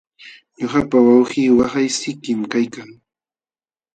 Ñuqapa 0.59 0.97
wawqii 1.05 1.55
waqaysikim 1.57 2.39
kaykan. 2.51 2.89